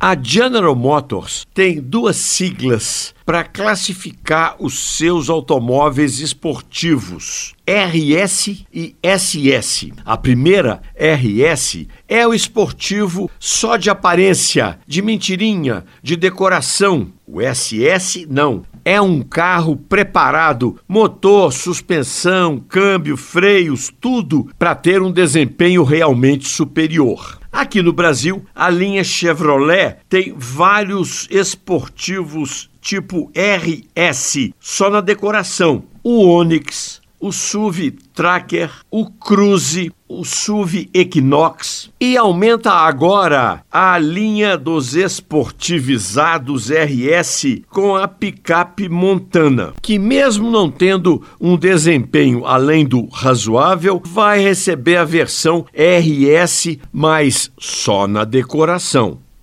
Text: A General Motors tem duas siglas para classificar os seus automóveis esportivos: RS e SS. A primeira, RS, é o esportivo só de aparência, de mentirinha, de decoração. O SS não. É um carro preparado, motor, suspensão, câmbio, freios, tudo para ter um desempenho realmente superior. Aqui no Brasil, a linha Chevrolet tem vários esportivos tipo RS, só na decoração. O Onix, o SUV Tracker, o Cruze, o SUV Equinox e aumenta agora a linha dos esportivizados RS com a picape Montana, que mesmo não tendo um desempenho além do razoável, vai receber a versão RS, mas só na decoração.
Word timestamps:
A 0.00 0.16
General 0.16 0.76
Motors 0.76 1.44
tem 1.52 1.80
duas 1.80 2.14
siglas 2.14 3.12
para 3.26 3.42
classificar 3.42 4.54
os 4.60 4.96
seus 4.96 5.28
automóveis 5.28 6.20
esportivos: 6.20 7.52
RS 7.66 8.64
e 8.72 8.94
SS. 9.02 9.92
A 10.04 10.16
primeira, 10.16 10.80
RS, 10.94 11.88
é 12.06 12.24
o 12.24 12.32
esportivo 12.32 13.28
só 13.40 13.76
de 13.76 13.90
aparência, 13.90 14.78
de 14.86 15.02
mentirinha, 15.02 15.84
de 16.00 16.14
decoração. 16.14 17.12
O 17.26 17.40
SS 17.42 18.24
não. 18.30 18.62
É 18.90 18.98
um 19.02 19.20
carro 19.20 19.76
preparado, 19.76 20.78
motor, 20.88 21.52
suspensão, 21.52 22.58
câmbio, 22.58 23.18
freios, 23.18 23.92
tudo 24.00 24.48
para 24.58 24.74
ter 24.74 25.02
um 25.02 25.12
desempenho 25.12 25.84
realmente 25.84 26.48
superior. 26.48 27.38
Aqui 27.52 27.82
no 27.82 27.92
Brasil, 27.92 28.42
a 28.54 28.70
linha 28.70 29.04
Chevrolet 29.04 29.98
tem 30.08 30.32
vários 30.34 31.28
esportivos 31.30 32.70
tipo 32.80 33.30
RS, 33.34 34.52
só 34.58 34.88
na 34.88 35.02
decoração. 35.02 35.84
O 36.02 36.24
Onix, 36.24 37.02
o 37.20 37.32
SUV 37.32 37.94
Tracker, 38.14 38.70
o 38.90 39.06
Cruze, 39.06 39.92
o 40.08 40.24
SUV 40.24 40.88
Equinox 40.94 41.90
e 42.00 42.16
aumenta 42.16 42.72
agora 42.72 43.62
a 43.70 43.98
linha 43.98 44.56
dos 44.56 44.94
esportivizados 44.94 46.70
RS 46.70 47.60
com 47.68 47.94
a 47.94 48.08
picape 48.08 48.88
Montana, 48.88 49.74
que 49.82 49.98
mesmo 49.98 50.50
não 50.50 50.70
tendo 50.70 51.22
um 51.40 51.56
desempenho 51.56 52.46
além 52.46 52.86
do 52.86 53.06
razoável, 53.06 54.00
vai 54.04 54.40
receber 54.40 54.96
a 54.96 55.04
versão 55.04 55.66
RS, 55.74 56.78
mas 56.90 57.50
só 57.58 58.06
na 58.06 58.24
decoração. 58.24 59.27